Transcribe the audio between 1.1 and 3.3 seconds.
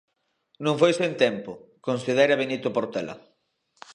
tempo, considera Benito Portela.